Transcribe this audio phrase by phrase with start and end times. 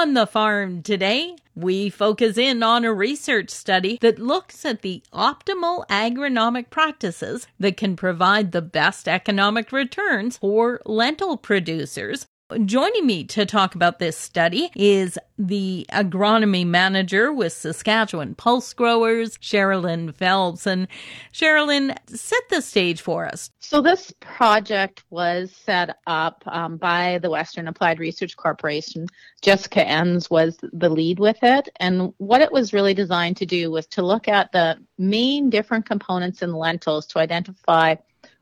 [0.00, 5.02] On the farm today, we focus in on a research study that looks at the
[5.12, 12.26] optimal agronomic practices that can provide the best economic returns for lentil producers
[12.64, 19.38] Joining me to talk about this study is the agronomy manager with Saskatchewan Pulse Growers,
[19.38, 20.66] Sherilyn Phelps.
[20.66, 20.88] And
[21.32, 23.50] Sherilyn, set the stage for us.
[23.60, 29.06] So, this project was set up um, by the Western Applied Research Corporation.
[29.42, 31.68] Jessica Enns was the lead with it.
[31.78, 35.86] And what it was really designed to do was to look at the main different
[35.86, 37.94] components in lentils to identify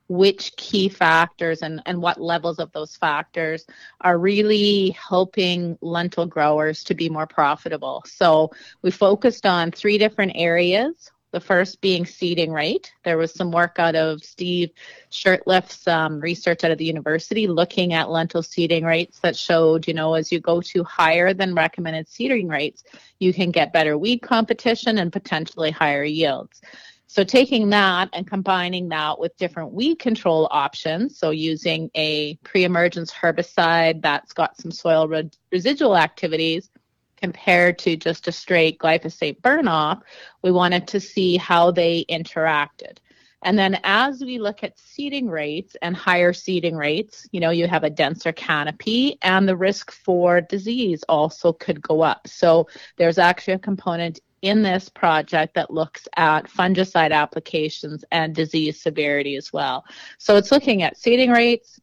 [0.09, 3.67] which key factors and, and what levels of those factors
[4.01, 8.03] are really helping lentil growers to be more profitable.
[8.07, 8.51] So
[8.83, 11.11] we focused on three different areas.
[11.31, 12.91] The first being seeding rate.
[13.05, 14.71] There was some work out of Steve
[15.11, 19.93] Shirtliffe's um, research out of the university looking at lentil seeding rates that showed, you
[19.93, 22.83] know, as you go to higher than recommended seeding rates,
[23.19, 26.63] you can get better weed competition and potentially higher yields.
[27.11, 33.11] So taking that and combining that with different weed control options, so using a pre-emergence
[33.11, 36.69] herbicide that's got some soil re- residual activities
[37.17, 40.03] compared to just a straight glyphosate burn-off,
[40.43, 42.99] we wanted to see how they interacted.
[43.43, 47.69] And then as we look at seeding rates and higher seeding rates, you know, you
[47.69, 52.29] have a denser canopy and the risk for disease also could go up.
[52.29, 58.81] So there's actually a component in this project that looks at fungicide applications and disease
[58.81, 59.85] severity as well.
[60.19, 61.81] So it's looking at seeding rates,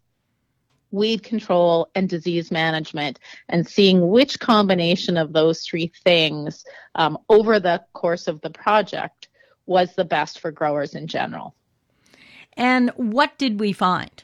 [0.91, 6.63] weed control, and disease management, and seeing which combination of those three things
[6.95, 9.27] um, over the course of the project
[9.65, 11.55] was the best for growers in general.
[12.53, 14.23] And what did we find?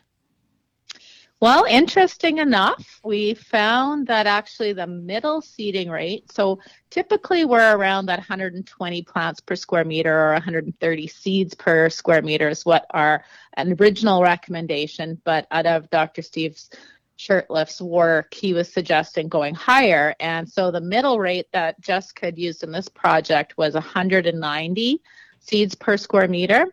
[1.42, 6.60] Well, interesting enough, we found that actually the middle seeding rate, so
[6.92, 12.48] typically we're around that 120 plants per square meter or 130 seeds per square meter
[12.48, 16.22] is what our an original recommendation, but out of Dr.
[16.22, 16.70] Steve's
[17.18, 20.14] Shirtliffe's work, he was suggesting going higher.
[20.20, 25.02] And so the middle rate that Jessica had used in this project was 190
[25.40, 26.68] seeds per square meter.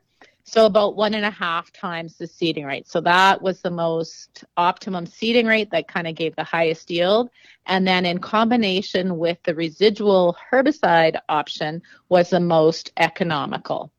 [0.51, 2.89] So about one and a half times the seeding rate.
[2.89, 7.29] So that was the most optimum seeding rate that kind of gave the highest yield.
[7.67, 13.93] And then in combination with the residual herbicide option was the most economical.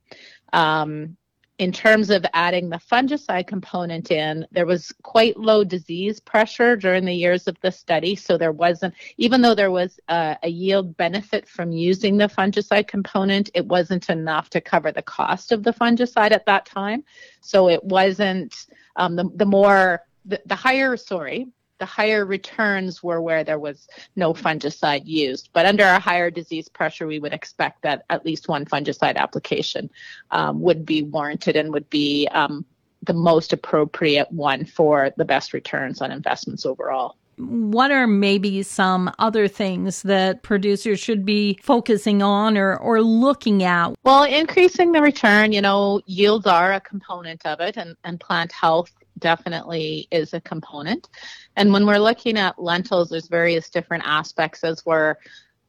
[0.52, 1.18] Um,
[1.60, 7.04] in terms of adding the fungicide component in, there was quite low disease pressure during
[7.04, 8.16] the years of the study.
[8.16, 12.88] So there wasn't, even though there was a, a, yield benefit from using the fungicide
[12.88, 17.04] component, it wasn't enough to cover the cost of the fungicide at that time.
[17.42, 18.56] So it wasn't
[18.96, 23.88] um, the, the more, the, the higher, sorry, the higher returns were where there was
[24.16, 25.50] no fungicide used.
[25.54, 29.90] But under a higher disease pressure, we would expect that at least one fungicide application
[30.32, 32.66] um, would be warranted and would be um,
[33.04, 39.12] the most appropriate one for the best returns on investments overall what are maybe some
[39.18, 43.94] other things that producers should be focusing on or, or looking at?
[44.04, 48.52] Well, increasing the return, you know, yields are a component of it and, and plant
[48.52, 51.10] health definitely is a component.
[51.56, 55.16] And when we're looking at lentils, there's various different aspects as we're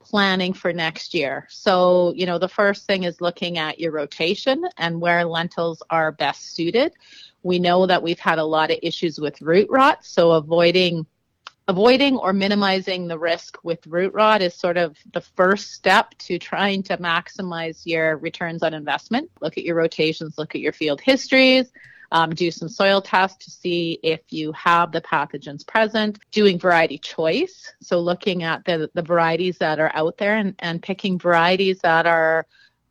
[0.01, 1.47] planning for next year.
[1.51, 6.11] So, you know, the first thing is looking at your rotation and where lentils are
[6.11, 6.93] best suited.
[7.43, 11.07] We know that we've had a lot of issues with root rot, so avoiding
[11.69, 16.37] avoiding or minimizing the risk with root rot is sort of the first step to
[16.37, 19.31] trying to maximize your returns on investment.
[19.41, 21.71] Look at your rotations, look at your field histories,
[22.13, 26.99] um, do some soil tests to see if you have the pathogens present, doing variety
[26.99, 27.73] choice.
[27.81, 32.07] So looking at the, the varieties that are out there and, and picking varieties that
[32.07, 32.47] are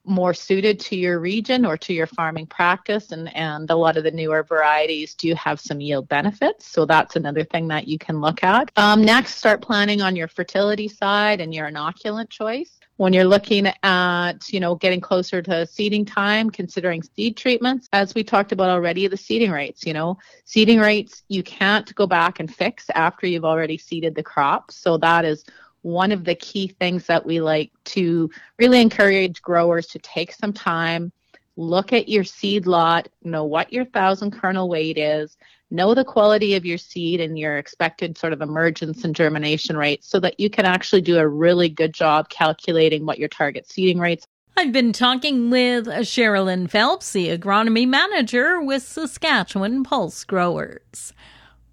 [0.05, 3.11] more suited to your region or to your farming practice.
[3.11, 6.67] And, and a lot of the newer varieties do have some yield benefits.
[6.67, 8.71] So that's another thing that you can look at.
[8.75, 13.65] Um, next start planning on your fertility side and your inoculant choice when you're looking
[13.81, 18.69] at, you know, getting closer to seeding time, considering seed treatments, as we talked about
[18.69, 23.25] already, the seeding rates, you know, seeding rates you can't go back and fix after
[23.25, 24.69] you've already seeded the crop.
[24.69, 25.45] So that is
[25.81, 30.51] one of the key things that we like to really encourage growers to take some
[30.51, 31.13] time,
[31.59, 35.35] look at your seed lot, know what your thousand kernel weight is,
[35.69, 40.07] know the quality of your seed and your expected sort of emergence and germination rates
[40.07, 43.99] so that you can actually do a really good job calculating what your target seeding
[43.99, 44.25] rates
[44.57, 51.13] I've been talking with Sherilyn Phelps, the agronomy manager with Saskatchewan Pulse Growers.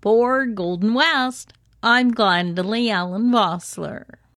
[0.01, 1.53] For Golden West,
[1.83, 4.19] I'm Glendalee Allen Vossler.